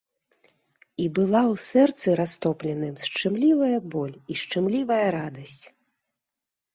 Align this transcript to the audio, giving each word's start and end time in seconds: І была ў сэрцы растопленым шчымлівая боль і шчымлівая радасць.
І 1.03 1.05
была 1.17 1.41
ў 1.53 1.55
сэрцы 1.71 2.15
растопленым 2.21 2.95
шчымлівая 3.09 3.77
боль 3.97 4.15
і 4.15 4.33
шчымлівая 4.41 5.05
радасць. 5.17 5.65